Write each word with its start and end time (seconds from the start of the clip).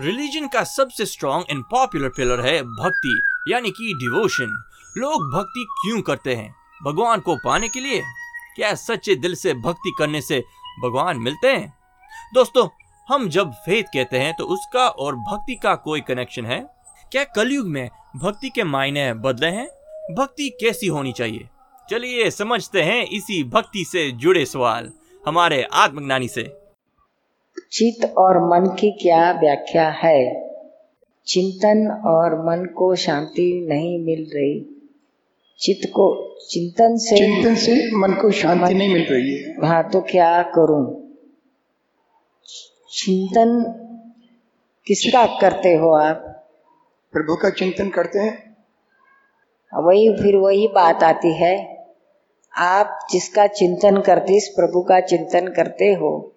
Religion 0.00 0.46
का 0.48 0.62
सबसे 0.64 1.06
strong 1.06 1.46
and 1.50 1.64
popular 1.64 2.08
pillar 2.08 2.40
है 2.40 2.62
भक्ति, 2.62 3.22
यानी 3.48 3.70
कि 3.70 3.94
डिवोशन 3.94 4.64
लोग 4.98 5.32
भक्ति 5.32 5.64
क्यों 5.70 6.02
करते 6.02 6.34
हैं? 6.34 6.54
भगवान 6.84 7.20
को 7.20 7.36
पाने 7.36 7.68
के 7.68 7.80
लिए? 7.80 8.02
क्या 8.56 8.74
सच्चे 8.74 9.14
दिल 9.14 9.34
से 9.34 9.54
भक्ति 9.54 9.94
करने 9.98 10.20
से 10.20 10.44
भगवान 10.82 11.16
मिलते 11.16 11.48
हैं? 11.48 11.72
दोस्तों, 12.34 12.68
हम 13.08 13.28
जब 13.28 13.52
फेथ 13.52 13.82
कहते 13.82 14.18
हैं 14.18 14.34
तो 14.38 14.44
उसका 14.44 14.88
और 14.88 15.16
भक्ति 15.16 15.54
का 15.54 15.74
कोई 15.74 16.00
कनेक्शन 16.00 16.46
है? 16.46 16.60
क्या 17.12 17.24
कलयुग 17.24 17.66
में 17.66 17.90
भक्ति 18.16 18.48
के 18.48 18.64
मायने 18.64 19.14
बदले 19.14 19.46
हैं? 19.46 19.68
भक्ति 20.14 20.48
कैसी 20.60 20.86
होनी 20.86 21.12
चाहिए? 21.12 21.48
चलिए 21.90 22.30
समझते 22.30 22.82
हैं 22.82 23.06
इसी 23.06 23.44
भक्ति 23.44 23.84
से 23.84 24.10
जुड़े 24.10 24.46
सवाल 24.46 24.92
हमारे 25.26 25.62
आत्मज्ञानी 25.62 26.28
से। 26.28 26.42
चित्त 27.72 28.14
और 28.18 28.38
मन 28.44 28.66
की 28.66 28.90
क्या 28.90 29.32
व्याख्या 29.32 29.88
है? 29.88 30.48
चिंतन 31.26 32.02
और 32.06 32.34
मन 32.42 32.64
को 32.64 32.94
शांति 32.94 33.66
नहीं 33.68 33.98
मिल 34.04 34.30
रही। 34.34 34.84
चित्त 35.60 35.88
को 35.88 36.36
चिंतन 36.50 36.96
से 36.96 37.16
चिंतन 37.16 37.54
से 37.54 37.96
मन 37.96 38.12
को 38.12 38.30
शांति 38.30 38.74
नहीं 38.74 38.92
मिल 38.92 39.06
रही 39.10 39.36
है। 39.36 39.66
हाँ 39.66 39.90
तो 39.90 40.00
क्या 40.00 40.42
करूँ? 40.42 41.12
चिंतन 42.90 43.74
किसका 44.86 45.26
करते 45.40 45.74
हो 45.74 45.90
आप? 45.90 46.16
प्रभु 47.12 47.36
का 47.36 47.50
चिंतन 47.50 47.88
करते 47.88 48.18
हैं 48.18 48.56
वही 49.72 50.12
फिर 50.12 50.36
वही 50.36 50.68
बात 50.68 51.02
आती 51.02 51.34
है। 51.34 51.78
आप 52.56 52.98
जिसका 53.12 53.46
चिंतन 53.46 54.00
करते 54.00 54.36
इस 54.36 54.48
प्रभु 54.48 54.82
का 54.82 55.00
चिंतन 55.00 55.48
करते 55.48 55.92
हो 55.92 56.34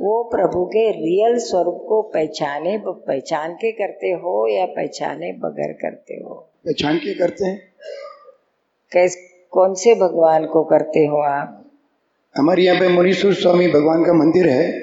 वो 0.00 0.24
प्रभु 0.24 0.64
के 0.66 0.90
रियल 0.90 1.38
स्वरूप 1.38 1.86
को 1.88 2.02
पहचाने 2.02 2.82
पहचान 2.86 3.54
के 3.54 3.72
करते 3.72 4.06
हो 4.06 4.48
या 4.48 4.66
पहचाने 4.66 5.32
बगैर 5.32 5.72
करते 5.72 6.14
हो? 6.14 6.34
पहचान 6.66 6.96
के 6.96 7.14
करते 7.14 7.44
हैं। 7.44 7.62
कैस 8.92 9.32
कौन 9.50 9.74
से 9.74 9.94
भगवान 9.94 10.46
को 10.46 10.64
करते 10.64 11.06
हो 11.06 11.16
आप? 11.16 11.70
हमारे 12.36 12.62
यहाँ 12.62 12.80
पे 12.80 12.88
मुनीश्वर 12.88 13.32
स्वामी 13.32 13.68
भगवान 13.68 14.04
का 14.04 14.12
मंदिर 14.12 14.48
है। 14.48 14.80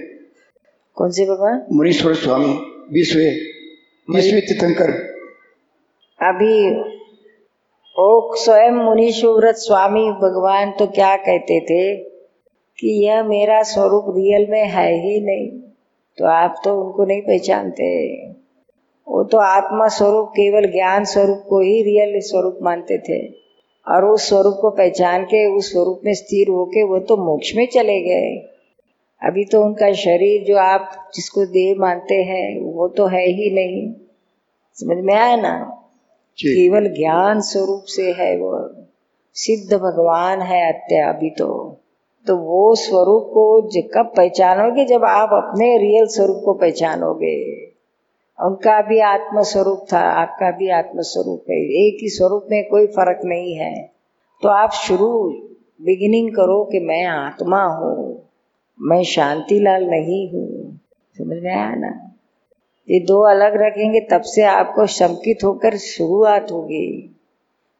कौन 0.96 1.12
से 1.12 1.26
भगवान? 1.26 1.66
मुनीश्वर 1.72 2.14
स्वामी 2.14 2.54
विश्व 2.92 3.20
विश्व 4.16 4.40
तीर्थंकर। 4.40 4.92
अभी 6.22 6.82
ओ 8.00 8.36
स्वयं 8.36 8.72
मुनीश्वर 8.72 9.52
स्वामी 9.52 10.12
भगवान 10.12 10.72
तो 10.72 10.88
क्या 10.88 11.16
कहते 11.16 11.60
थे? 11.60 12.15
कि 12.80 12.88
यह 13.06 13.23
मेरा 13.23 13.62
स्वरूप 13.64 14.06
रियल 14.09 14.48
में 14.50 14.64
है 14.64 14.92
ही 14.94 15.20
नहीं 15.22 15.50
तो 16.18 16.26
आप 16.26 16.62
तो 16.64 16.81
उनको 16.81 17.06
नहीं 17.06 17.22
पहचानते। 17.22 17.86
वो 19.08 19.23
तो 19.23 19.38
आत्मा 19.38 19.88
स्वरूप 19.88 20.30
केवल 20.30 20.66
ज्ञान 20.72 21.03
स्वरूप 21.03 21.44
को 21.50 21.59
ही 21.59 21.81
रियल 21.84 22.20
स्वरूप 22.20 22.59
मानते 22.62 22.98
थे 22.98 23.28
और 23.88 24.06
उस 24.06 24.28
स्वरूप 24.30 24.58
को 24.62 24.70
पहचान 24.70 25.23
के 25.23 25.46
उस 25.58 25.72
स्वरूप 25.72 26.02
में 26.06 26.14
स्थिर 26.14 26.50
होके 26.50 26.84
वो 26.84 27.00
तो 27.00 27.18
मोक्ष 27.18 27.56
में 27.56 27.68
चले 27.68 28.02
गए। 28.02 28.36
अभी 29.22 29.46
तो 29.46 29.63
उनका 29.63 29.92
शरीर 29.94 30.44
जो 30.44 30.57
आप 30.57 31.12
जिसको 31.16 31.46
देह 31.46 31.75
मानते 31.78 32.16
हैं 32.16 32.59
वो 32.62 32.88
तो 32.88 33.06
है 33.06 33.25
ही 33.28 33.50
नहीं। 33.52 33.94
समझ 34.78 34.97
में 34.97 35.13
आया 35.13 35.36
ना? 35.36 35.53
केवल 36.38 36.88
ज्ञान 36.88 37.42
स्वरूप 37.42 37.84
से 37.84 38.12
है 38.12 38.38
वो। 38.38 38.69
सिद्ध 39.36 39.74
भगवान 39.74 40.42
है 40.42 40.74
अत्य 40.74 40.96
अभी 40.96 41.30
तो। 41.30 41.78
तो 42.28 42.36
वो 42.38 42.75
स्वरूप 42.75 43.24
को 43.24 43.62
कब 43.96 44.13
पहचानोगे, 44.18 44.86
जब 44.86 45.03
आप 45.03 45.30
अपने 45.34 45.78
रियल 45.78 46.06
स्वरूप 46.06 46.41
को 46.46 46.53
पहचानोगे। 46.53 47.66
उनका 48.40 48.81
भी 48.81 49.00
आत्म 49.00 49.41
स्वरूप 49.41 49.86
था, 49.94 50.00
आपका 50.00 50.52
भी 50.52 50.69
आत्म 50.69 51.02
स्वरूप 51.02 51.44
है। 51.50 51.58
एक 51.58 51.97
ही 52.02 52.09
स्वरूप 52.09 52.47
में 52.52 52.68
कोई 52.69 52.88
फ़र्क 52.88 53.19
नहीं 53.25 53.56
है। 53.56 53.91
तो 54.41 54.50
आप 54.50 54.72
शुरू 54.72 55.30
बिगिनिंग 55.81 56.31
करो 56.31 56.63
कि 56.63 56.80
मैं 56.80 57.06
आत्मा 57.06 57.63
हूँ, 57.63 58.22
मैं 58.81 59.03
शांतिलाल 59.03 59.86
नहीं 59.86 60.31
हूँ। 60.31 60.80
समझ 61.18 61.38
में 61.44 61.52
आया 61.52 61.75
ना? 61.75 62.12
ये 62.90 63.00
दो 63.00 63.22
अलग 63.22 63.53
रखेंगे, 63.56 64.00
तब 64.00 64.22
से 64.22 64.44
आपको 64.44 64.86
शंकित 64.86 65.44
होकर 65.44 65.78
शुरुआत 65.78 66.52
होगी। 66.52 67.15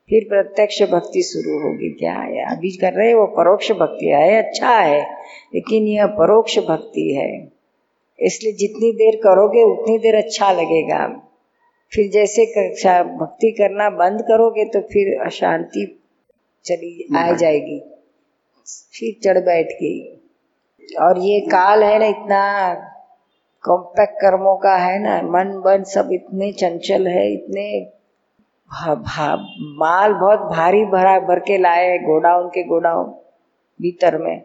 फिर 0.10 0.24
प्रत्यक्ष 0.30 0.82
भक्ति 0.92 1.22
शुरू 1.24 1.60
होगी। 1.62 1.90
क्या 1.92 2.14
है? 2.14 2.44
अभी 2.48 2.72
कर 2.78 2.94
रहे 2.94 3.14
वो 3.14 3.26
परोक्ष 3.36 3.72
भक्ति 3.72 4.08
है 4.08 4.42
अच्छा 4.44 4.72
है 4.72 5.02
लेकिन 5.56 5.88
यह 5.88 6.06
परोक्ष 6.18 6.58
भक्ति 6.60 7.08
है। 7.14 7.30
इसलिए 8.20 8.54
जितनी 8.54 8.92
देर 8.94 9.16
करोगे 9.16 9.64
उतनी 9.64 9.98
देर 10.00 10.16
अच्छा 10.16 10.52
लगेगा। 10.52 11.06
फिर 11.92 12.10
जैसे 12.12 12.46
कक्षा 12.48 13.02
भक्ति 13.16 13.52
करना 13.52 13.90
बंद 13.96 14.22
करोगे 14.22 14.66
तो 14.66 14.82
फिर 14.84 15.16
अशांति 15.26 15.86
चली 16.66 17.08
आ 17.18 17.32
जाएगी। 17.34 17.80
फिर 18.94 19.16
चढ़ 19.24 19.40
बैठ 19.40 19.72
गई 19.82 20.00
और 21.02 21.18
ये 21.20 21.40
काल 21.48 21.84
है 21.84 21.98
ना 22.00 22.06
इतना 22.08 22.42
कॉम्पैक्ट 23.64 24.16
कर्मों 24.22 24.56
का 24.58 24.76
है 24.78 24.98
ना 25.00 25.22
मन 25.28 25.60
बन 25.66 25.84
सब 25.84 26.10
इतने 26.14 26.52
चंचल 26.54 27.08
है 27.08 27.32
इतने 27.34 27.68
माल 28.76 30.14
बहुत 30.14 30.40
भारी 30.40 30.86
भरा 30.86 31.20
भर 31.20 31.40
के 31.40 31.58
लाए 31.58 31.86
है 31.90 31.98
गोडाउन 32.00 32.48
के 32.48 32.64
गोडाउन 32.64 33.06
भीतर 33.82 34.18
में। 34.18 34.42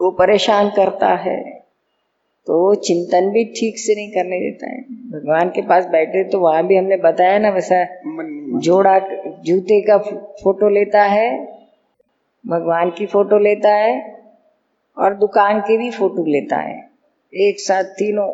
वो 0.00 0.10
परेशान 0.10 0.70
करता 0.70 1.14
है। 1.14 1.64
तो 2.46 2.60
वो 2.60 2.74
चिंतन 2.74 3.30
भी 3.30 3.44
ठीक 3.44 3.78
से 3.78 3.94
नहीं 3.94 4.10
करने 4.10 4.40
देता 4.40 4.70
है। 4.70 4.80
भगवान 4.82 5.48
के 5.48 5.62
पास 5.62 5.86
बैठे 5.86 6.24
तो 6.24 6.40
वहाँ 6.40 6.66
भी 6.66 6.76
हमने 6.76 6.96
बताया 6.96 7.38
ना 7.38 7.50
वैसा 7.50 7.84
जोड़ा 8.58 8.98
जूते 9.44 9.80
का 9.80 9.98
फ़ोटो 10.42 10.68
लेता 10.68 11.02
है 11.02 11.56
भगवान 12.46 12.90
की 12.90 13.06
फ़ोटो 13.06 13.38
लेता 13.38 13.74
है 13.74 14.22
और 14.98 15.14
दुकान 15.14 15.60
की 15.60 15.76
भी 15.78 15.90
फ़ोटो 15.90 16.24
लेता 16.24 16.56
है। 16.56 16.90
एक 17.32 17.60
साथ 17.60 17.84
तीनों। 17.84 18.28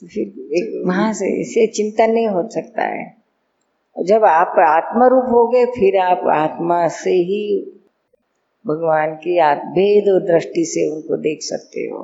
तो 0.00 0.06
फिर 0.06 0.26
एक 0.52 0.82
वहाँ 0.86 1.12
से 1.12 1.40
इसे 1.40 1.66
चिंतन 1.66 2.10
नहीं 2.10 2.28
हो 2.28 2.48
सकता 2.48 2.82
है। 2.82 3.21
जब 3.96 4.24
आप 4.24 4.54
आत्मा 4.60 5.06
रूप 5.06 5.24
हो 5.30 5.46
गए, 5.48 5.64
फिर 5.68 5.98
आप 6.00 6.22
आत्मा 6.32 6.86
से 6.90 7.10
ही 7.22 7.44
भगवान 8.64 9.14
की 9.16 9.34
भेद 9.70 10.08
और 10.08 10.20
दृष्टि 10.22 10.64
से 10.66 10.88
उनको 10.90 11.16
देख 11.18 11.42
सकते 11.42 11.80
हो, 11.82 12.02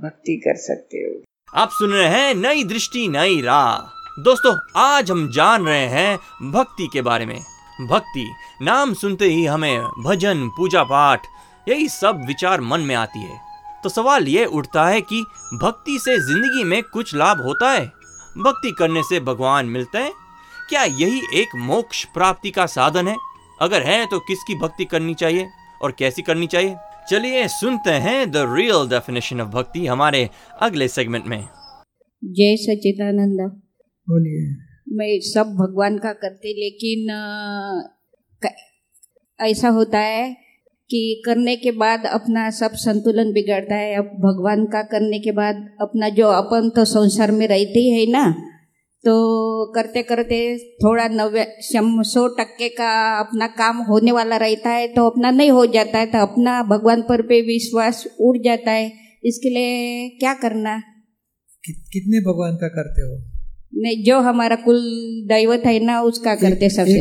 भक्ति 0.00 0.36
कर 0.36 0.56
सकते 0.58 0.98
हो। 0.98 1.22
आप 1.52 1.68
सुन 1.72 1.92
रहे 1.92 2.08
हैं 2.08 2.34
नई 2.36 2.64
दृष्टि, 2.64 3.06
नई 3.08 3.40
राह। 3.42 4.22
दोस्तों, 4.22 4.54
आज 4.78 5.10
हम 5.10 5.28
जान 5.32 5.66
रहे 5.66 5.86
हैं 5.86 6.18
भक्ति 6.52 6.88
के 6.92 7.02
बारे 7.02 7.26
में। 7.26 7.38
भक्ति, 7.88 8.26
नाम 8.62 8.94
सुनते 8.94 9.24
ही 9.26 9.44
हमें 9.46 9.80
भजन, 10.04 10.48
पूजा 10.56 10.82
पाठ, 10.84 11.26
यही 11.66 11.88
सब 11.88 12.22
विचार 12.26 12.60
मन 12.62 12.80
में 12.80 12.94
आती 12.96 13.22
है। 13.22 13.40
तो 13.84 13.88
सवाल 13.88 14.28
ये 14.28 14.44
उठता 14.46 14.86
है 14.86 15.00
कि 15.02 15.24
भक्ति 15.54 15.98
से 15.98 16.18
ज़िंदगी 16.22 16.64
में 16.66 16.82
कुछ 16.84 17.14
लाभ 17.14 17.42
होता 17.42 17.70
है? 17.70 17.84
भक्ति 18.38 18.70
करने 18.78 19.02
से 19.02 19.20
भगवान 19.22 19.66
मिलते 19.68 19.98
हैं? 19.98 20.12
क्या 20.68 20.84
यही 20.84 21.20
एक 21.34 21.48
मोक्ष 21.56 22.04
प्राप्ति 22.04 22.50
का 22.50 22.66
साधन 22.66 23.08
है? 23.08 23.16
अगर 23.62 23.82
है 23.82 24.06
तो 24.06 24.18
किसकी 24.18 24.54
भक्ति 24.54 24.84
करनी 24.84 25.14
चाहिए? 25.14 25.46
और 25.82 25.92
कैसी 25.98 26.22
करनी 26.22 26.46
चाहिए? 26.46 26.74
चलिए 27.10 27.48
सुनते 27.48 27.90
हैं 27.90 28.30
द 28.30 28.36
रियल 28.36 28.88
डेफिनेशन 28.88 29.40
ऑफ़ 29.40 29.48
भक्ति 29.48 29.86
हमारे 29.86 30.28
अगले 30.60 30.88
सेगमेंट 30.88 31.26
में। 31.26 31.44
जय 32.24 32.56
सच्चिदानंद। 32.56 33.40
बोलिए। 34.08 34.50
मैं 34.96 35.18
सब 35.20 35.46
भगवान 35.54 35.98
का 35.98 36.12
करती 36.12 36.52
लेकिन 36.60 37.10
ऐसा 39.40 39.68
होता 39.68 39.98
है 39.98 40.34
कि 40.90 41.22
करने 41.26 41.56
के 41.56 41.70
बाद 41.70 42.06
अपना 42.06 42.50
सब 42.50 42.70
संतुलन 42.74 43.32
बिगड़ता 43.32 43.74
है। 43.74 43.96
अब 43.96 44.04
भगवान 44.04 44.64
का 44.64 44.82
करने 44.82 45.18
के 45.18 45.32
बाद 45.32 45.56
अपना 45.80 46.08
जो 46.08 46.28
अपन 46.28 46.70
तो 46.76 46.84
संसार 46.84 47.30
में 47.30 47.46
रहते 47.48 47.80
ही 47.80 47.90
है 47.90 48.12
ना 48.12 48.47
तो 49.04 49.72
करते 49.72 50.02
करते 50.02 50.58
थोड़ा 50.58 51.08
नब्बे 51.08 51.46
सौ 52.04 52.28
टक्के 52.28 52.68
का 52.68 53.20
अपना 53.20 53.46
काम 53.46 53.76
होने 53.76 54.12
वाला 54.12 54.36
रहता 54.36 54.70
है 54.70 54.88
तो 54.88 55.06
अपना 55.06 55.30
नहीं 55.30 55.50
हो 55.50 55.66
जाता 55.66 55.98
है 55.98 56.06
तो 56.06 56.18
अपना 56.18 56.62
भगवान 56.62 57.02
पर 57.02 57.22
पे 57.22 57.40
विश्वास 57.40 58.06
उड़ 58.20 58.38
जाता 58.44 58.70
है। 58.70 58.92
इसके 59.24 59.48
लिए 59.48 60.08
क्या 60.08 60.34
करना? 60.34 60.82
कि, 61.64 61.72
कितने 61.72 62.20
भगवान 62.20 62.56
का 62.56 62.68
करते 62.68 63.02
हो? 63.02 63.24
नहीं 63.74 64.04
जो 64.04 64.18
हमारा 64.18 64.56
कुल 64.56 64.80
दैवत 65.28 65.62
है 65.66 65.84
ना 65.84 66.02
उसका 66.02 66.32
एक, 66.32 66.38
करते 66.38 66.70
सबसे। 66.70 67.00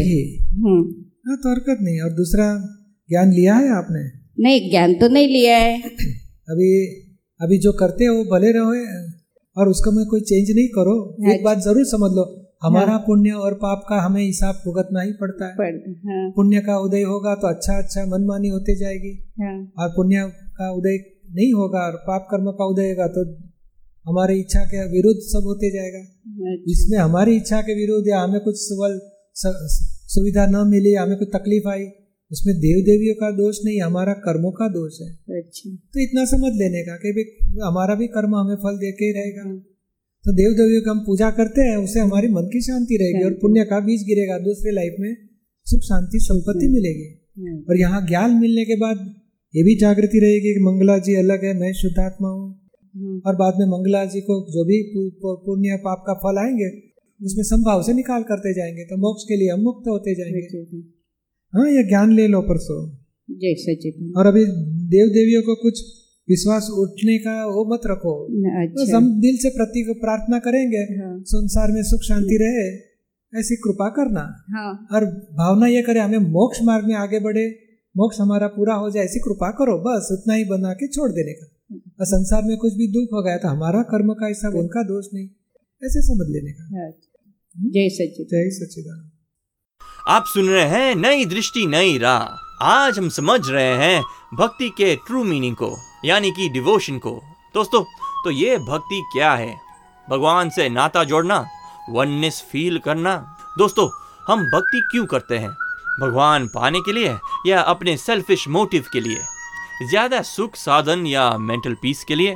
हम्म। 0.52 1.02
हाँ 1.28 1.38
तो 1.38 1.52
हरकत 1.52 1.78
नहीं। 1.82 2.02
और 2.02 2.10
दूसरा 2.10 2.58
ज्ञान 3.10 3.32
लिया 3.32 3.56
है 3.56 3.70
आपने? 3.70 4.28
नहीं 4.44 4.70
ज्ञान 4.70 4.94
तो 4.94 5.08
नहीं 5.08 5.28
लिया 5.28 5.58
है। 5.58 5.82
अभी 6.50 6.88
अभी 7.42 7.58
जो 7.58 7.72
करते 7.72 8.06
हो 8.06 8.24
भले 8.24 8.52
रहो 8.52 8.74
और 9.58 9.70
उसका 9.70 9.92
में 9.92 10.06
कोई 10.08 10.22
चेंज 10.24 10.52
नहीं 10.52 10.68
करो। 10.70 10.96
एक। 11.28 11.44
बात 11.44 11.60
ज़रूर 11.62 11.86
समझ 11.88 12.12
लो। 12.12 12.26
हमारा 12.64 12.98
पुण्य 13.00 13.32
और 13.40 13.54
पाप 13.56 13.84
का 13.90 14.00
हमें 14.02 14.22
हिसाब 14.22 14.62
भुगतना 14.64 15.02
ही 15.02 15.12
पड़ता 15.14 15.48
है। 15.48 15.68
हाँ 16.06 16.30
पुण्य 16.36 16.62
का 16.62 16.78
उदय 16.80 17.04
होगा 17.06 17.34
तो 17.36 17.48
अच्छा 17.48 17.78
अच्छा 17.78 18.06
मनमानी 18.08 18.50
होते 18.50 18.76
जाएगी। 18.76 19.12
हाँ। 19.42 19.58
और 19.80 19.90
पुण्य 19.90 20.24
का 20.58 20.72
उदय 20.74 20.98
नहीं 21.36 21.52
होगा 21.54 21.80
और 21.82 21.96
पाप 22.08 22.28
कर्म 22.32 22.52
का 22.54 22.66
उदय 22.66 22.90
होगा 22.90 23.08
तो 23.10 23.26
हमारी 24.06 24.40
इच्छा 24.40 24.64
के 24.66 24.84
विरुद्ध 24.92 25.20
सब 25.22 25.46
होते 25.46 25.70
जाएगा। 25.72 26.00
अच्छा, 26.00 26.56
इसमें 26.72 26.98
हमारी 26.98 27.36
इच्छा 27.36 27.62
के 27.62 27.74
विरुद्ध 27.76 28.08
या 28.08 28.20
हमें 28.20 28.40
कुछ 28.42 28.58
सवाल 28.60 29.00
सुविधा 29.36 30.46
न 30.48 30.68
मिली 30.68 30.94
हमें 30.94 31.18
कुछ 31.18 31.30
तकलीफ़ 31.30 31.68
आई 31.68 31.86
उसमें 32.32 32.56
देव 32.58 32.80
देवियों 32.86 33.16
का 33.16 33.30
दोष 33.32 33.60
नहीं 33.66 33.80
हमारा 33.82 34.14
कर्मों 34.24 34.52
का 34.52 34.68
दोष 34.70 34.96
है। 35.02 35.08
अच्छा। 35.38 35.70
तो 35.70 36.00
इतना 36.00 36.26
समझ 36.26 36.52
लेने 36.56 36.82
का 36.84 36.96
कि 36.98 37.12
भाई 37.12 37.24
हमारा 37.62 37.96
भी 37.96 38.08
कर्म 38.08 38.36
हमें 38.36 38.56
फल 38.56 38.78
दे 38.78 38.92
के 38.92 39.06
ही 39.06 39.12
रहेगा। 39.12 39.44
तो 40.26 40.34
देव 40.34 40.52
देवियों 40.54 40.82
की 40.82 40.90
हम 40.90 41.00
पूजा 41.00 41.30
करते 41.32 41.62
हैं 41.62 41.78
उससे 41.78 42.00
हमारी 42.00 42.28
मन 42.28 42.50
की 42.54 42.62
शांति 42.62 42.98
रहेगी 42.98 43.24
और 43.24 43.34
पुण्य 43.34 43.64
का 43.66 43.80
बीज 43.80 44.04
गिरेगा 44.04 44.38
दूसरे 44.40 44.72
लाइफ 44.72 44.96
में 45.00 45.16
सुख 45.68 45.82
शांति 45.84 46.20
संपत्ति 46.20 46.68
मिलेगी। 46.68 47.08
हाँ, 47.40 47.56
और 47.70 47.80
यहाँ 47.80 48.06
ज्ञान 48.08 48.36
मिलने 48.36 48.66
के 48.66 48.76
बाद 48.76 49.06
ये 49.54 49.64
भी 49.64 49.76
जागृति 49.76 50.20
रहेगी 50.20 50.54
कि 50.54 50.64
मंगला 50.64 50.98
जी 50.98 51.16
अलग 51.16 51.46
है 51.46 51.54
मैं 51.60 51.72
शुद्धात्मा 51.74 52.30
हूँ। 52.30 52.48
हाँ, 52.96 53.22
और 53.26 53.36
बाद 53.36 53.60
में 53.60 53.66
मंगला 53.68 54.04
जी 54.06 54.22
को 54.22 54.40
जो 54.52 54.66
भी 54.66 54.82
पुण्य 55.24 55.80
पाप 55.86 56.04
का 56.08 56.14
फल 56.18 56.38
आएँगे 56.38 56.70
उसमें 57.20 57.44
संभाव 57.46 57.82
से 57.84 57.94
निकाल 57.94 58.24
करते 58.24 58.54
जाएँगे। 58.54 58.84
तो 58.84 58.98
मोक्ष 58.98 59.24
के 59.24 59.36
लिए 59.36 59.50
हम 59.50 59.62
मुक्त 59.62 59.88
होते 59.88 60.16
जाएँगे। 60.16 60.97
हाँ 61.54 61.70
ये 61.70 61.84
ज्ञान 61.84 62.12
ले 62.14 62.28
लो 62.28 62.42
परसों। 62.42 62.80
जय 63.30 63.54
सचिदानंद 63.60 64.18
और 64.18 64.26
अभी 64.26 64.46
देव 64.90 65.08
देवियों 65.08 65.42
को 65.42 65.56
कुछ 65.56 65.80
विश्वास 66.30 66.68
उठने 66.72 67.18
का 67.18 67.46
वो 67.46 67.74
मत 67.74 67.82
रखो। 67.86 68.14
अच्छा। 68.64 68.98
हम 68.98 69.20
दिल 69.22 69.38
से 69.38 69.50
प्रति 69.50 69.84
को 69.84 69.94
प्रार्थना 69.94 70.40
करेंगे 70.40 70.78
हाँ। 70.78 71.24
संसार 71.28 71.72
में 71.72 71.82
सुख 71.84 72.02
शांति 72.02 72.38
रहे 72.42 72.66
ऐसी 73.34 73.56
कृपा 73.56 73.90
करना। 73.90 74.26
हाँ। 74.50 74.88
और 74.92 75.06
भावना 75.38 75.68
ये 75.68 75.82
करे 75.82 76.00
हमें 76.00 76.18
मोक्ष 76.18 76.62
मार्ग 76.62 76.88
में 76.88 76.96
आगे 76.96 77.20
बढ़े 77.20 77.48
मोक्ष 77.96 78.20
हमारा 78.20 78.48
पूरा 78.48 78.74
हो 78.74 78.90
जाए 78.92 79.04
ऐसी 79.04 79.20
कृपा 79.20 79.52
करो 79.52 79.78
बस 79.78 80.10
उतना 80.12 80.34
ही 80.34 80.44
बना 80.46 80.74
के 80.74 80.88
छोड़ 80.88 81.12
देने 81.12 81.34
का। 81.34 81.46
और 82.00 82.06
संसार 82.06 82.44
में 82.44 82.58
कुछ 82.58 82.74
भी 82.74 82.88
दुख 82.92 83.14
हो 83.14 83.24
गया 83.24 83.38
तो 83.38 83.48
हमारा 83.48 83.82
कर्म 83.82 84.14
का 84.14 84.28
हिसाब 84.28 84.56
उनका 84.56 84.84
दोष 84.84 85.06
नहीं 85.14 85.28
ऐसे 85.82 86.02
समझ 86.02 86.28
लेने 86.30 86.52
का। 86.52 86.90
जय 87.70 87.90
सचिदानंद 87.90 88.30
जय 88.30 88.50
सच्चिदानंद। 88.50 89.12
आप 90.10 90.26
सुन 90.26 90.50
रहे 90.50 90.64
हैं 90.64 90.96
नई 90.96 91.26
दृष्टि, 91.26 91.66
नई 91.66 91.98
राह। 91.98 92.66
आज 92.66 92.98
हम 93.00 93.08
समझ 93.10 93.40
रहे 93.50 93.74
हैं 93.78 94.04
भक्ति 94.34 94.70
के 94.70 94.96
ट्रू 94.96 95.24
मीनिंग 95.24 95.56
को, 95.56 95.78
यानी 96.06 96.32
कि 96.32 96.48
डिवोशन 96.50 96.98
को। 96.98 97.12
दोस्तों 97.54 97.84
तो 98.24 98.32
ये 98.32 98.58
भक्ति 98.60 99.02
क्या 99.14 99.34
है? 99.34 99.54
भगवान 100.08 100.50
से 100.50 100.70
नाता 100.70 101.04
जोड़ना 101.04 101.46
वननेस 101.90 102.42
फील 102.52 102.80
करना। 102.80 103.16
दोस्तों, 103.58 103.90
हम 104.28 104.46
भक्ति 104.46 104.82
क्यों 104.92 105.06
करते 105.06 105.38
हैं? 105.38 105.52
भगवान 106.02 106.48
पाने 106.48 106.82
के 106.82 106.94
लिए 106.94 107.18
या 107.48 107.62
अपने 107.62 107.98
सेल्फिश 107.98 108.48
मोटिव 108.48 108.86
के 108.94 109.00
लिए? 109.00 109.20
ज़्यादा 109.90 110.22
सुख 110.22 110.56
साधन 110.56 111.06
या 111.08 111.30
मेंटल 111.38 111.76
पीस 111.82 112.04
के 112.04 112.16
लिए? 112.16 112.36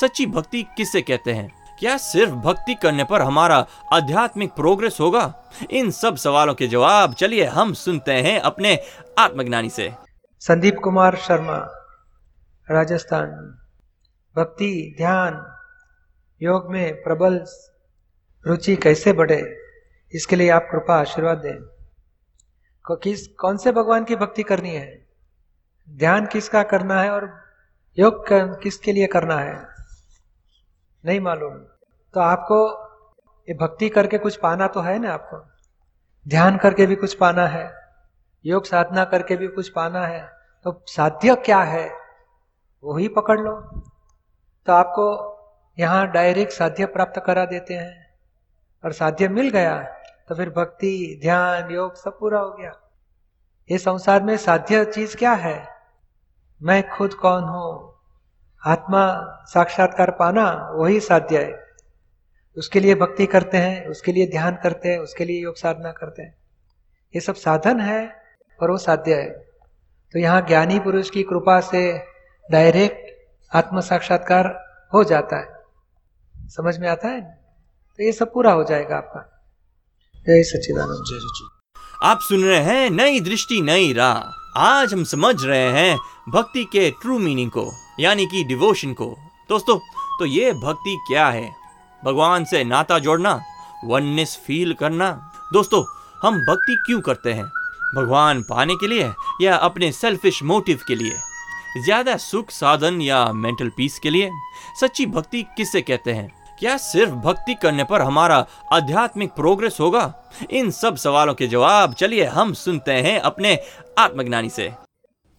सच्ची 0.00 0.26
भक्ति 0.26 0.62
किससे 0.76 1.02
कहते 1.02 1.32
हैं? 1.32 1.50
क्या 1.82 1.96
सिर्फ़ 1.96 2.32
भक्ति 2.32 2.74
करने 2.74 3.04
पर 3.04 3.22
हमारा 3.22 3.66
आध्यात्मिक 3.92 4.50
प्रोग्रेस 4.50 4.98
होगा? 5.00 5.22
इन 5.70 5.90
सब 5.90 6.16
सवालों 6.16 6.54
के 6.54 6.66
जवाब 6.66 7.14
चलिए 7.14 7.44
हम 7.44 7.72
सुनते 7.72 8.12
हैं 8.12 8.40
अपने 8.40 8.78
आत्मज्ञानी 9.18 9.70
से। 9.70 9.92
संदीप 10.40 10.76
कुमार 10.84 11.16
शर्मा, 11.16 11.56
राजस्थान। 12.70 13.26
भक्ति, 14.36 14.94
ध्यान, 14.96 15.56
योग 16.42 16.70
में 16.72 17.02
प्रबल 17.02 17.44
रुचि 18.46 18.76
कैसे 18.76 19.12
बढ़े, 19.12 19.42
इसके 20.14 20.36
लिए 20.36 20.50
आप 20.50 20.68
कृपा 20.72 21.00
आशीर्वाद 21.00 21.38
दें। 21.38 21.58
किस, 22.90 23.26
कौन 23.26 23.56
से 23.56 23.72
भगवान 23.72 24.04
की 24.04 24.16
भक्ति 24.16 24.42
करनी 24.42 24.70
है? 24.70 25.06
ध्यान 25.90 26.26
किसका 26.26 26.62
करना 26.62 27.00
है 27.02 27.10
और 27.10 27.44
योग 27.98 28.24
किसके 28.32 28.92
लिए 28.92 29.06
करना 29.06 29.38
है? 29.38 29.66
नहीं 31.04 31.20
मालूम। 31.20 31.71
तो 32.14 32.20
आपको 32.20 32.82
ये 33.48 33.54
भक्ति 33.54 33.88
करके 33.88 34.18
कुछ 34.18 34.36
पाना 34.36 34.66
तो 34.66 34.80
है 34.80 34.98
ना 34.98 35.14
आपको? 35.14 35.46
ध्यान 36.28 36.56
करके 36.56 36.86
भी 36.86 36.96
कुछ 36.96 37.14
पाना 37.14 37.46
है? 37.46 37.74
योग 38.46 38.64
साधना 38.64 39.04
करके 39.04 39.36
भी 39.36 39.48
कुछ 39.48 39.68
पाना 39.68 40.06
है? 40.06 40.30
तो 40.64 40.82
साध्य 40.86 41.34
क्या 41.34 41.58
है? 41.58 41.90
वही 42.84 43.08
पकड़ 43.08 43.40
लो। 43.40 43.60
तो 44.66 44.72
आपको 44.72 45.32
यहाँ 45.78 46.06
डायरेक्ट 46.06 46.52
साध्य 46.52 46.86
प्राप्त 46.86 47.22
करा 47.26 47.44
देते 47.44 47.74
हैं। 47.74 48.14
और 48.84 48.92
साध्य 48.92 49.28
मिल 49.28 49.50
गया 49.50 49.82
तो 50.28 50.34
फिर 50.34 50.50
भक्ति, 50.50 51.18
ध्यान, 51.22 51.70
योग 51.70 51.94
सब 51.94 52.18
पूरा 52.18 52.40
हो 52.40 52.50
गया। 52.50 52.72
ये 53.70 53.78
संसार 53.78 54.22
में 54.22 54.36
साध्य 54.36 54.84
चीज़ 54.84 55.16
क्या 55.16 55.32
है? 55.32 55.68
मैं 56.62 56.90
खुद 56.90 57.14
कौन 57.14 57.44
हूँ? 57.44 57.94
आत्मा 58.66 59.16
साक्षात्कार 59.46 60.10
पाना, 60.10 60.70
वही 60.72 61.00
साध्य 61.00 61.44
है। 61.44 61.61
उसके 62.56 62.80
लिए 62.80 62.94
भक्ति 62.94 63.26
करते 63.26 63.56
हैं, 63.56 63.86
उसके 63.86 64.12
लिए 64.12 64.26
ध्यान 64.26 64.58
करते 64.62 64.88
हैं, 64.88 64.98
उसके 64.98 65.24
लिए 65.24 65.42
योग 65.42 65.56
साधना 65.56 65.92
करते 65.92 66.22
हैं। 66.22 66.34
ये 67.14 67.20
सब 67.20 67.34
साधन 67.34 67.80
है 67.80 68.22
और 68.62 68.70
वो 68.70 68.78
साध्य 68.78 69.14
है। 69.14 69.30
तो 70.12 70.18
यहाँ 70.18 70.42
ज्ञानी 70.42 70.78
पुरुष 70.78 71.10
की 71.10 71.22
कृपा 71.22 71.60
से 71.60 72.06
डायरेक्ट 72.50 73.12
आत्म 73.56 73.80
साक्षात्कार 73.80 74.64
हो 74.94 75.04
जाता 75.04 75.36
है। 75.36 75.46
समझ 76.48 76.78
में 76.78 76.88
आता 76.88 77.08
है? 77.08 77.20
तो 77.96 78.04
ये 78.04 78.12
सब 78.12 78.32
पूरा 78.32 78.52
हो 78.52 78.64
जाएगा 78.64 78.96
आपका। 78.96 79.50
जय 80.16 80.42
सच्चिदानंद 80.42 80.92
जय 80.92 81.18
सच्चिदानंद। 81.18 82.10
आप 82.12 82.18
सुन 82.20 82.44
रहे 82.44 82.58
हैं 82.58 82.90
नई 82.90 83.20
दृष्टि, 83.20 83.60
नई 83.60 83.92
राह। 83.92 84.18
आज 84.58 84.92
हम 84.92 85.04
समझ 85.04 85.44
रहे 85.44 85.68
हैं 85.68 85.98
भक्ति 86.28 86.64
के 86.64 86.90
ट्रू 86.90 87.18
मीनिंग 87.18 87.50
को, 87.50 87.72
यानी 88.00 88.26
कि 88.26 88.44
डिवोशन 88.44 88.92
को। 88.92 89.16
दोस्तों 89.48 89.78
तो 90.18 90.24
ये 90.26 90.52
भक्ति 90.52 90.98
क्या 91.08 91.28
है? 91.28 91.61
भगवान 92.04 92.44
से 92.44 92.64
नाता 92.64 92.98
जोड़ना 92.98 93.40
वननेस 93.84 94.40
फील 94.46 94.72
करना। 94.74 95.30
दोस्तों, 95.52 95.84
हम 96.22 96.38
भक्ति 96.40 96.82
क्यों 96.86 97.00
करते 97.00 97.32
हैं? 97.32 97.44
भगवान 97.96 98.42
पाने 98.42 98.74
के 98.74 98.86
लिए 98.86 99.12
या 99.42 99.56
अपने 99.56 99.92
सेल्फिश 99.92 100.42
मोटिव 100.42 100.80
के 100.88 100.94
लिए? 100.94 101.12
ज़्यादा 101.84 102.16
सुख 102.16 102.50
साधन 102.50 103.00
या 103.00 103.32
मेंटल 103.32 103.68
पीस 103.68 103.98
के 103.98 104.10
लिए? 104.10 104.30
सच्ची 104.80 105.06
भक्ति 105.06 105.42
किससे 105.42 105.80
कहते 105.80 106.12
हैं? 106.12 106.56
क्या 106.58 106.76
सिर्फ़ 106.76 107.12
भक्ति 107.12 107.54
करने 107.54 107.84
पर 107.84 108.02
हमारा 108.02 108.46
आध्यात्मिक 108.72 109.30
प्रोग्रेस 109.30 109.76
होगा? 109.80 110.14
इन 110.50 110.70
सब 110.70 110.96
सवालों 110.96 111.34
के 111.34 111.46
जवाब 111.46 111.94
चलिए 111.94 112.24
हम 112.24 112.52
सुनते 112.52 112.92
हैं 112.92 113.20
अपने 113.20 113.58
आत्मज्ञानी 113.98 114.48
से। 114.48 114.72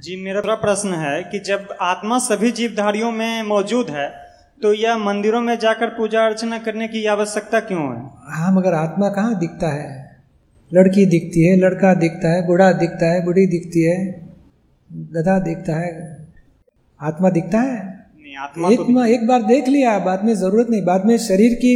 जी, 0.01 0.23
मेरा 0.23 0.55
प्रश्न 0.55 0.93
है 0.93 1.23
कि 1.23 1.39
जब 1.39 1.77
आत्मा 1.81 2.19
सभी 2.19 2.51
जीवधारियों 2.51 3.11
में 3.11 3.43
मौजूद 3.43 3.89
है 3.89 4.22
तो 4.61 4.73
यह 4.73 4.97
मंदिरों 4.97 5.41
में 5.41 5.57
जाकर 5.59 5.87
पूजा 5.87 6.25
अर्चना 6.25 6.57
करने 6.57 6.87
की 6.87 7.05
आवश्यकता 7.05 7.59
क्यों 7.59 7.81
है? 7.81 8.01
हाँ 8.29 8.51
मगर 8.53 8.73
आत्मा 8.73 9.09
कहाँ 9.09 9.39
दिखता 9.39 9.67
है? 9.67 10.21
लड़की 10.71 11.05
दिखती 11.05 11.43
है 11.43 11.55
लड़का 11.57 11.93
दिखता 11.93 12.29
है 12.29 12.45
बूढ़ा 12.47 12.71
दिखता 12.71 13.11
है 13.11 13.23
बूढ़ी 13.25 13.45
दिखती 13.47 13.81
है 13.81 13.97
गधा 15.11 15.37
दिखता 15.39 15.75
है। 15.75 15.91
आत्मा 17.01 17.29
दिखता 17.29 17.59
है? 17.59 17.75
नहीं 18.23 18.35
आत्मा 18.37 18.69
एक, 18.69 18.79
तो 18.79 19.05
एक 19.05 19.27
बार 19.27 19.43
देख 19.43 19.67
लिया 19.67 19.97
बाद 19.99 20.23
में 20.23 20.33
ज़रूरत 20.35 20.69
नहीं 20.69 20.83
बाद 20.85 21.05
में 21.05 21.17
शरीर 21.17 21.53
की 21.53 21.75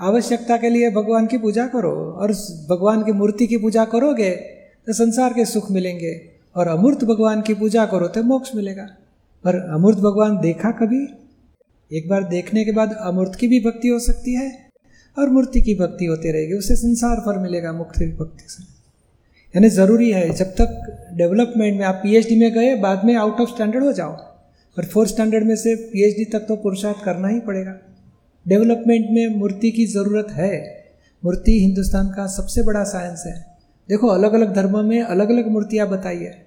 आवश्यकता 0.00 0.56
के 0.56 0.68
लिए 0.68 0.90
भगवान 0.90 1.26
की 1.26 1.38
पूजा 1.38 1.66
करो 1.66 1.94
और 2.12 2.32
भगवान 2.70 3.02
की 3.02 3.12
मूर्ति 3.12 3.46
की 3.46 3.56
पूजा 3.56 3.84
करोगे 3.84 4.30
तो 4.86 4.92
संसार 4.92 5.32
के 5.32 5.44
सुख 5.44 5.70
मिलेंगे 5.70 6.14
और 6.56 6.68
अमूर्त 6.68 7.04
भगवान 7.04 7.42
की 7.42 7.54
पूजा 7.54 7.86
करो 7.86 8.08
तो 8.08 8.22
मोक्ष 8.22 8.54
मिलेगा। 8.56 8.84
पर 9.44 9.58
अमूर्त 9.74 9.98
भगवान 9.98 10.38
देखा 10.40 10.70
कभी? 10.70 11.06
एक 11.92 12.08
बार 12.08 12.24
देखने 12.24 12.64
के 12.64 12.72
बाद 12.72 12.92
अमूर्त 13.00 13.34
की 13.34 13.48
भी 13.48 13.60
भक्ति 13.60 13.88
हो 13.88 13.98
सकती 13.98 14.34
है, 14.34 14.68
और 15.18 15.30
मूर्ति 15.30 15.60
की 15.60 15.74
भक्ति 15.74 16.04
होती 16.04 16.32
रहेगी 16.32 16.52
उससे 16.52 16.76
संसार 16.76 17.16
फल 17.16 17.38
मिलेगा 17.38 17.72
मुक्त 17.72 17.98
भक्ति 17.98 18.44
से। 18.48 18.62
यानी 19.54 19.68
ज़रूरी 19.68 20.10
है, 20.10 20.30
जब 20.30 20.44
तक 20.44 20.98
डेवलपमेंट 21.14 21.78
में 21.78 21.86
आप 21.86 21.94
पीएचडी 21.94 22.38
में 22.38 22.52
गए, 22.52 22.74
बाद 22.74 23.04
में 23.04 23.14
आउट 23.14 23.40
ऑफ़ 23.40 23.50
स्टैंडर्ड 23.50 23.84
हो 23.84 23.92
जाओ। 23.92 24.12
और 24.78 24.84
फोर्थ 24.84 25.10
स्टैंडर्ड 25.10 25.44
में 25.44 25.56
से 25.56 25.74
पीएचडी 25.76 26.24
तक 26.24 26.38
तो 26.38 26.56
पुरुषार्थ 26.56 27.04
करना 27.04 27.28
ही 27.28 27.40
पड़ेगा। 27.40 27.78
डेवलपमेंट 28.48 29.06
में 29.10 29.36
मूर्ति 29.36 29.70
की 29.70 29.86
ज़रूरत 29.86 30.26
है। 30.30 30.84
मूर्ति 31.24 31.60
हिंदुस्तान 31.60 32.08
का 32.08 32.26
सबसे 32.26 32.62
बड़ा 32.62 32.84
साइंस 32.84 33.22
है। 33.26 33.46
देखो 33.88 34.06
अलग 34.06 34.32
अलग 34.32 34.54
धर्मों 34.54 34.82
में 34.82 35.02
अलग 35.02 35.30
अलग 35.30 35.48
मूर्तियाँ 35.48 35.88
बताई 35.88 36.18
है। 36.18 36.46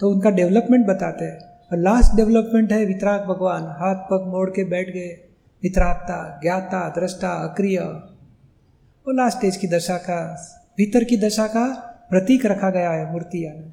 तो 0.00 0.10
उनका 0.10 0.30
डेवलपमेंट 0.30 0.86
बताते 0.86 1.24
हैं। 1.24 1.51
और 1.72 1.78
लास्ट 1.78 2.16
डेवलपमेंट 2.16 2.72
है, 2.72 2.84
वितराग 2.84 3.20
भगवान। 3.20 3.62
हाथ, 3.62 3.94
पग 3.94 4.24
मोड़ 4.28 4.50
के 4.50 4.64
बैठ 4.64 4.86
गए। 4.86 5.28
वितरागता, 5.62 6.40
ज्ञाता, 6.42 6.88
दृष्टा, 6.88 7.28
अक्रिय। 7.28 7.78
वो 7.78 9.12
लास्ट 9.12 9.38
स्टेज 9.38 9.56
की 9.56 9.66
दशा 9.66 9.96
का, 9.96 10.48
भीतर 10.76 11.04
की 11.04 11.16
दशा 11.16 11.46
का 11.46 11.88
प्रतीक 12.10 12.46
रखा 12.46 12.70
गया 12.70 12.90
है 12.90 13.12
मूर्ति 13.12 13.38
में 13.38 13.72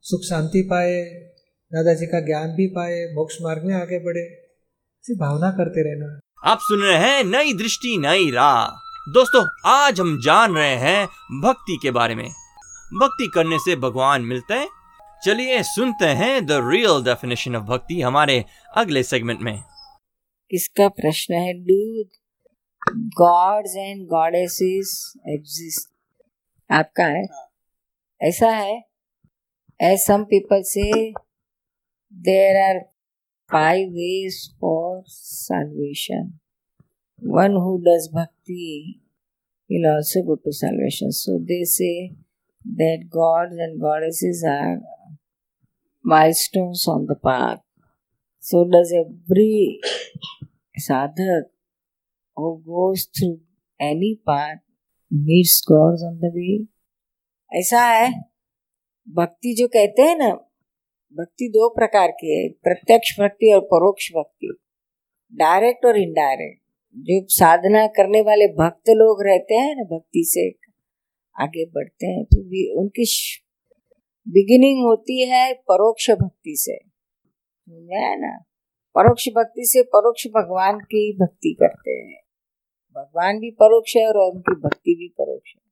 सुख 0.00 0.20
शांति 0.20 0.62
पाए, 0.62 1.02
दादाजी 1.74 2.06
का 2.06 2.20
ज्ञान 2.20 2.48
भी 2.48 2.66
पाए, 2.66 3.04
मोक्ष 3.14 3.34
मार्ग 3.42 3.62
में 3.64 3.74
आगे 3.74 3.98
बढ़े। 3.98 4.20
ऐसी 4.20 5.14
भावना 5.14 5.50
करते 5.50 5.94
रहना। 5.94 6.20
आप 6.50 6.58
सुन 6.60 6.80
रहे 6.80 6.98
हैं 6.98 7.24
नई 7.24 7.52
दृष्टि, 7.52 7.98
नई 7.98 8.30
राह। 8.30 8.66
दोस्तों, 9.12 9.48
आज 9.66 10.00
हम 10.00 10.20
जान 10.20 10.52
रहे 10.52 10.76
हैं 10.76 11.08
भक्ति 11.40 11.78
के 11.82 11.90
बारे 11.90 12.14
में। 12.14 12.30
भक्ति 12.94 13.30
करने 13.34 13.58
से 13.58 13.76
भगवान 13.76 14.22
मिलते 14.22 14.54
हैं 14.54 14.68
चलिए 15.26 15.62
सुनते 15.62 16.06
हैं 16.06 16.34
द 16.46 16.52
रियल 16.52 17.02
डेफिनेशन 17.04 17.56
ऑफ़ 17.56 17.62
भक्ति 17.64 18.00
हमारे 18.00 18.44
अगले 18.76 19.02
सेगमेंट 19.02 19.40
में। 19.40 19.56
किसका 20.50 20.88
प्रश्न 20.88 21.34
है? 21.34 21.54
दूध 21.54 22.08
गॉड्स 23.16 23.76
एंड 23.76 24.06
गॉडेसेस 24.06 24.92
एग्जिस्ट 25.28 25.90
आपका 26.70 27.06
है? 27.06 27.24
ऐसा 28.20 28.50
है? 28.50 28.78
As 29.80 29.98
some 29.98 30.24
people 30.24 30.62
say 30.64 31.10
there 32.14 32.62
are 32.62 32.80
five 33.50 33.88
ways 33.88 34.40
for 34.60 35.02
salvation 35.08 36.32
one 37.22 37.56
who 37.56 37.76
does 37.78 38.08
bhakti 38.14 39.00
will 39.70 39.94
also 39.94 40.22
go 40.22 40.34
to 40.34 40.52
salvation 40.52 41.10
so 41.10 41.38
they 41.38 41.64
say 41.64 42.08
that 42.66 43.08
gods 43.08 43.58
and 43.60 43.78
goddesses 43.80 44.44
are 44.44 44.95
milestones 46.06 46.86
on 46.88 47.06
the 47.06 47.16
path. 47.16 47.60
So 48.38 48.64
does 48.64 48.92
every 48.96 49.80
sadhak 50.78 51.46
who 52.36 52.62
goes 52.64 53.08
through 53.14 53.40
any 53.80 54.20
path 54.24 54.58
meets 55.10 55.60
gods 55.62 56.04
on 56.04 56.18
the 56.20 56.30
way. 56.36 56.66
ऐसा 57.50 57.80
है 57.80 58.10
भक्ति 59.08 59.54
जो 59.58 59.66
कहते 59.68 60.02
हैं 60.02 60.16
ना, 60.18 60.30
भक्ति 61.18 61.48
दो 61.48 61.68
प्रकार 61.68 62.10
की 62.20 62.34
है 62.34 62.48
प्रत्यक्ष 62.64 63.12
भक्ति 63.20 63.52
और 63.54 63.60
परोक्ष 63.72 64.10
भक्ति 64.16 64.56
डायरेक्ट 65.34 65.86
और 65.86 65.98
इनडायरेक्ट 65.98 66.60
जो 66.96 67.20
साधना 67.34 67.86
करने 67.98 68.20
वाले 68.28 68.46
भक्त 68.60 68.90
लोग 68.90 69.22
रहते 69.26 69.54
हैं 69.54 69.74
ना, 69.76 69.84
भक्ति 69.96 70.24
से 70.26 70.48
आगे 71.44 71.64
बढ़ते 71.70 72.06
हैं 72.06 72.24
तो 72.24 72.42
भी 72.50 72.66
उनकी 72.80 73.04
बिगिनिंग 74.28 74.84
होती 74.84 75.28
है 75.28 75.54
परोक्ष 75.54 76.10
भक्ति 76.10 76.54
से। 76.56 76.72
है 77.96 78.20
ना? 78.20 78.44
परोक्ष 78.94 79.28
भक्ति 79.28 79.64
से 79.64 79.82
परोक्ष 79.82 80.26
भगवान 80.26 80.78
की 80.78 81.12
भक्ति 81.12 81.56
करते 81.60 81.90
हैं। 81.90 82.22
भगवान 82.96 83.38
भी 83.38 83.50
परोक्ष 83.50 83.96
है 83.96 84.08
और 84.08 84.32
उनकी 84.32 84.60
भक्ति 84.60 84.94
भी 84.98 85.08
परोक्ष 85.08 85.52
है। 85.56 85.62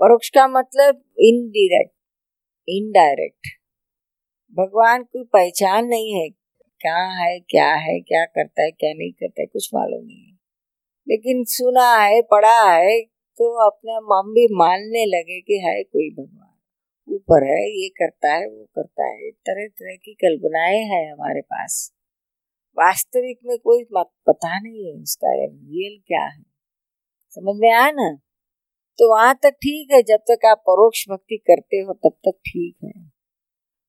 परोक्ष 0.00 0.28
का 0.28 0.48
मतलब 0.48 1.02
इनडायरेक्ट 1.20 1.94
इनडायरेक्ट 2.68 3.46
भगवान 4.54 5.02
की 5.02 5.24
पहचान 5.24 5.86
नहीं 5.86 6.14
है 6.14 6.28
कहाँ 6.80 7.26
है, 7.26 7.40
क्या 7.40 7.74
है, 7.74 8.00
क्या 8.00 8.24
करता 8.24 8.62
है, 8.62 8.70
क्या 8.70 8.92
नहीं 8.94 9.12
करता 9.12 9.42
है, 9.42 9.46
कुछ 9.46 9.70
मालूम 9.74 10.06
नहीं 10.06 10.26
है। 10.26 10.38
लेकिन 11.08 11.44
सुना 11.44 11.96
है, 11.96 12.22
पढ़ा 12.22 12.72
है 12.72 13.02
तो 13.38 13.70
अपने 13.70 13.92
मम 13.92 14.34
भी 14.34 14.54
मानने 14.54 15.06
लगे 15.06 15.40
कि 15.40 15.58
है 15.58 15.82
कोई 15.82 16.10
भगवान। 16.10 16.43
ऊपर 17.08 17.44
है, 17.44 17.82
ये 17.82 17.88
करता 17.88 18.34
है, 18.34 18.46
वो 18.46 18.64
करता 18.64 19.04
है 19.04 19.30
तरह 19.30 19.68
तरह 19.68 19.96
की 19.96 20.14
कल्पनाएँ 20.14 20.82
हैं 20.82 21.12
हमारे 21.12 21.40
पास। 21.40 21.92
वास्तविक 22.78 23.38
में 23.44 23.58
कोई 23.58 23.84
पता 23.96 24.60
नहीं 24.60 24.86
है 24.86 25.02
उसका 25.02 25.28
रियल 25.30 26.02
क्या 26.06 26.24
है। 26.24 26.42
समझ 27.30 27.54
में 27.58 27.72
आया 27.72 27.90
ना? 27.90 28.18
तो 28.98 29.16
वहाँ 29.16 29.34
तक 29.42 29.50
ठीक 29.50 29.88
है, 29.92 30.02
जब 30.02 30.16
तक 30.16 30.46
आप 30.46 30.58
परोक्ष 30.58 31.08
भक्ति 31.10 31.36
करते 31.36 31.76
हो, 31.76 31.94
तब 31.94 32.12
तक 32.12 32.38
ठीक 32.46 32.76
है। 32.84 33.14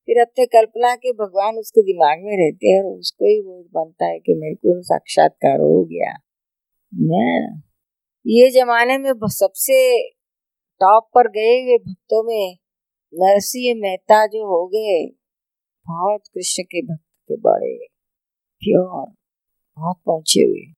फिर 0.05 0.21
अपने 0.21 0.45
कल्पना 0.45 0.95
के 0.95 1.11
भगवान 1.11 1.55
उसके 1.55 1.81
दिमाग 1.81 2.17
में 2.19 2.45
रहते 2.45 2.67
हैं 2.67 2.83
और 2.83 2.99
उसको 2.99 3.25
ही 3.25 3.41
वो 3.41 3.63
बनता 3.73 4.05
है 4.05 4.19
कि 4.19 4.33
मेरे 4.33 4.55
को 4.55 4.81
साक्षात्कार 4.81 5.59
हो 5.59 5.85
गया। 5.85 6.13
मैं 6.93 7.61
ये 8.27 8.51
जमाने 8.51 8.97
में 8.97 9.11
सबसे 9.25 10.09
टॉप 10.81 11.09
पर 11.15 11.27
गए 11.27 11.63
हुए 11.63 11.77
भक्तों 11.77 12.23
में 12.23 12.57
नरसिंह 13.15 13.81
मेहता 13.81 14.27
जो 14.27 14.45
हो 14.45 14.67
गए, 14.67 15.07
बहुत 15.87 16.21
कृष्ण 16.33 16.63
के 16.63 16.81
भक्त 16.81 17.05
के 17.27 17.35
बड़े, 17.35 17.77
प्योर, 18.59 19.05
बहुत 19.77 19.97
पहुँचे 20.05 20.41
हुए। 20.41 20.73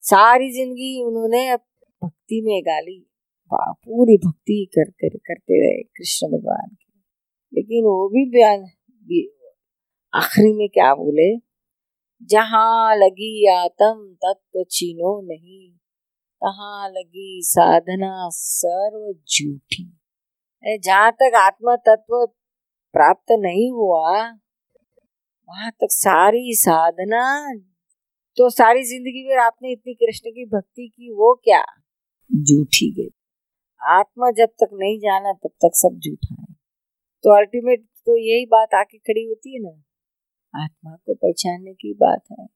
सारी 0.00 0.52
ज़िंदगी 0.52 1.02
उन्होंने 1.04 1.56
भक्ति 1.56 2.40
में 2.40 2.62
गाली 2.62 3.06
पूरी 3.54 4.16
भक्ति 4.16 4.70
कर 4.78 4.90
कर, 4.90 5.08
करते 5.08 5.60
रहे 5.60 5.82
कृष्ण 5.82 6.28
भगवान 6.28 6.68
की। 6.74 7.04
लेकिन 7.54 7.84
वो 7.84 8.08
भी 8.08 8.30
बयान 8.30 8.60
आखिरी 10.14 10.52
में 10.52 10.68
क्या 10.68 10.94
बोले? 10.94 11.36
जहाँ 12.22 12.96
लगी 12.96 13.46
आतम 13.52 14.16
तत्व 14.24 14.64
छीनो 14.70 15.20
नहीं। 15.20 15.70
तहाँ 16.44 16.88
लगी 16.90 17.40
साधना 17.44 18.28
सर्व 18.32 19.12
झूठी 19.12 19.98
जहाँ 20.64 21.10
तक 21.12 21.34
आत्म 21.36 21.74
तत्व 21.86 22.24
प्राप्त 22.94 23.32
नहीं 23.40 23.70
हुआ 23.72 24.10
वहाँ 25.48 25.70
तक 25.70 25.88
सारी 25.90 26.54
साधना 26.56 27.24
तो 28.38 28.48
सारी 28.50 28.84
ज़िंदगी 28.84 29.24
में 29.28 29.36
आपने 29.36 29.72
इतनी 29.72 29.94
कृष्ण 29.94 30.30
की 30.30 30.44
भक्ति 30.46 30.86
की 30.88 31.10
वो 31.12 31.34
क्या? 31.44 31.60
झूठी 32.30 32.90
गई। 32.92 33.10
आत्मा 33.80 34.30
जब 34.30 34.48
तक 34.62 34.70
नहीं 34.72 34.98
जाना 34.98 35.32
तब 35.32 35.50
तक 35.64 35.74
सब 35.74 35.98
झूठा 35.98 36.34
है। 36.40 36.54
तो 37.24 37.36
अल्टीमेट 37.36 37.84
तो 38.06 38.16
यही 38.18 38.46
बात 38.46 38.74
आके 38.74 38.98
खड़ी 38.98 39.24
होती 39.24 39.54
है 39.54 39.60
ना 39.62 40.64
आत्मा 40.64 40.94
को 40.96 41.14
पहचानने 41.14 41.74
की 41.74 41.92
बात 41.94 42.22
है। 42.30 42.46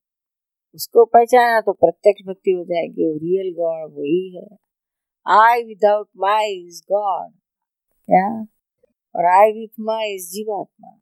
उसको 0.74 1.04
पहचाना 1.04 1.60
तो 1.60 1.72
प्रत्यक्ष 1.74 2.26
भक्ति 2.28 2.52
हो 2.52 2.64
जाएगी 2.64 3.10
रियल 3.18 3.52
गॉड 3.54 3.92
वही 3.98 4.36
है। 4.36 4.48
I 5.26 5.62
without 5.64 6.08
my 6.16 6.52
is 6.56 6.80
god 6.92 7.30
क्या? 8.10 8.46
और 9.16 9.52
विथ 9.52 9.74
माई 9.80 10.18
जीवात्मा। 10.18 11.00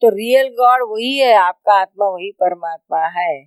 तो 0.00 0.08
रियल 0.08 0.48
गॉड 0.48 0.90
वही 0.90 1.18
है, 1.18 1.34
आपका 1.34 1.80
आत्मा 1.80 2.06
वही 2.06 2.32
परमात्मा 2.32 3.06
है। 3.06 3.44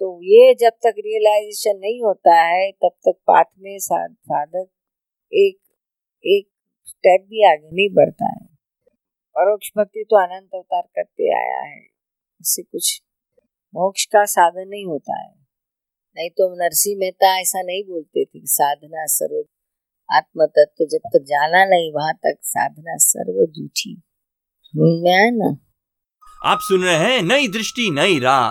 तो 0.00 0.20
ये 0.22 0.54
जब 0.54 0.70
तक 0.70 0.94
रियलाइजेशन 0.98 1.78
नहीं 1.78 2.02
होता 2.02 2.42
है, 2.42 2.72
तब 2.72 2.90
तक 2.94 3.14
पाथ 3.26 3.44
में 3.58 3.78
साधक 3.78 4.68
एक 5.32 5.58
एक 6.24 6.48
स्टेप 6.84 7.20
भी 7.20 7.52
आगे 7.52 7.70
नहीं 7.70 7.94
बढ़ता 7.94 8.26
है। 8.26 8.46
परोक्ष 9.34 9.70
भक्ति 9.76 10.04
तो 10.10 10.16
अनंत 10.16 10.50
अवतार 10.54 10.82
करते 10.82 11.34
आया 11.36 11.60
है। 11.62 11.86
उससे 12.40 12.62
कुछ 12.62 13.02
मोक्ष 13.74 14.04
का 14.04 14.24
साधन 14.24 14.68
नहीं 14.68 14.84
होता 14.84 15.20
है। 15.22 15.34
नहीं 16.16 16.30
तो 16.30 16.64
नरसिंह 16.64 16.98
मेहता 16.98 17.40
ऐसा 17.40 17.62
नहीं 17.62 17.84
बोलते 17.84 18.24
थे 18.24 18.40
साधना 18.44 19.06
सर्व 19.06 19.53
आत्म 20.08 20.46
तत्व 20.46 20.84
जब 20.84 21.08
तक 21.08 21.24
जाना 21.24 21.64
नहीं, 21.64 21.92
वहाँ 21.92 22.12
तक 22.14 22.38
साधना 22.42 22.96
सर्व 22.96 23.44
झूठी। 23.46 24.02
में 24.74 25.30
ना? 25.32 25.56
आप 26.50 26.58
सुन 26.62 26.82
रहे 26.82 26.96
हैं 26.96 27.22
नई 27.22 27.48
दृष्टि, 27.48 27.90
नई 27.90 28.18
राह। 28.18 28.50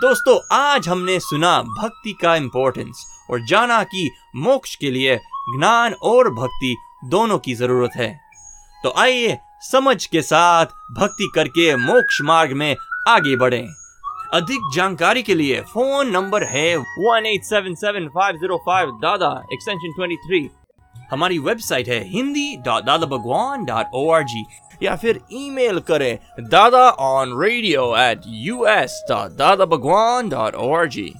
दोस्तों, 0.00 0.38
आज 0.52 0.88
हमने 0.88 1.18
सुना 1.20 1.60
भक्ति 1.62 2.12
का 2.22 2.34
इम्पोर्टेंस 2.36 3.04
और 3.30 3.46
जाना 3.46 3.82
कि 3.84 4.10
मोक्ष 4.36 4.74
के 4.76 4.90
लिए 4.90 5.16
ज्ञान 5.58 5.92
और 5.92 6.30
भक्ति 6.34 6.74
दोनों 7.04 7.38
की 7.38 7.54
ज़रूरत 7.54 7.96
है। 7.96 8.20
तो 8.84 8.92
आइए, 8.98 9.38
समझ 9.62 10.06
के 10.06 10.22
साथ 10.22 10.66
भक्ति 10.98 11.30
करके 11.34 11.74
मोक्ष 11.76 12.20
मार्ग 12.22 12.52
में 12.52 12.74
आगे 13.08 13.36
बढ़े। 13.36 13.66
अधिक 14.34 14.70
जानकारी 14.74 15.22
के 15.22 15.34
लिए 15.34 15.60
फ़ोन 15.60 16.10
नंबर 16.10 16.44
है 16.44 16.76
one 16.76 17.26
eight 17.26 17.44
seven 17.44 17.74
seven 17.74 18.08
five 18.08 18.36
zero 18.36 18.56
five 18.66 18.90
Dada 19.02 19.30
extension 19.52 19.92
twenty 19.92 20.16
three 20.16 20.48
हमारी 21.14 21.38
वेबसाइट 21.38 21.88
है 21.88 22.02
Hindi 22.10 22.46
dot 22.66 22.84
Dada 22.84 23.06
Bhagwan 23.06 23.64
dot 23.64 23.86
O 23.94 24.08
R 24.10 24.22
G 24.24 24.44
या 24.82 24.96
फिर 24.96 25.20
ईमेल 25.32 25.78
करें 25.88 26.18
Dada 26.40 26.88
on 27.08 27.34
radio 27.42 27.94
at 27.98 28.20
U 28.26 28.64
S 28.66 29.02
dot 29.08 29.36
Dada 29.38 29.64
Bhagwan 29.64 30.28
dot 30.28 30.54
O 30.54 30.72
R 30.74 30.88
G 30.88 31.12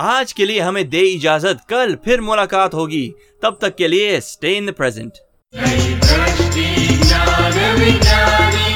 आज 0.00 0.32
के 0.32 0.46
लिए 0.46 0.60
हमें 0.60 0.88
दे 0.90 1.00
इजाज़त। 1.00 1.60
कल 1.68 1.94
फिर 2.04 2.20
मुलाकात 2.20 2.74
होगी। 2.74 3.06
तब 3.42 3.58
तक 3.62 3.76
के 3.76 3.88
लिए 3.88 4.20
स्टे 4.20 4.52
इन 4.52 4.66
द 4.66 4.72
प्रेजेंट 4.72 5.12
विज्ञानी 7.80 8.66